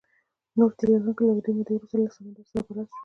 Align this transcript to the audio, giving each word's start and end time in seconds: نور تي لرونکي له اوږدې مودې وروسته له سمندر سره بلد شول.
نور 0.57 0.71
تي 0.77 0.83
لرونکي 0.89 1.23
له 1.25 1.31
اوږدې 1.33 1.51
مودې 1.55 1.73
وروسته 1.75 1.97
له 2.01 2.09
سمندر 2.17 2.45
سره 2.51 2.63
بلد 2.67 2.87
شول. 2.91 2.97